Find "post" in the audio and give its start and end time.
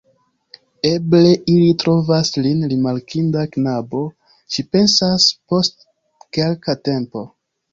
5.53-5.89